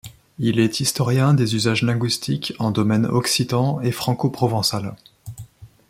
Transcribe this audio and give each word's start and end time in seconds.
Il 0.39 0.59
est 0.59 0.79
historien 0.79 1.35
des 1.35 1.53
usages 1.55 1.83
linguistiques 1.83 2.53
en 2.57 2.71
domaine 2.71 3.05
occitan 3.05 3.79
et 3.81 3.91
francoprovençal. 3.91 4.95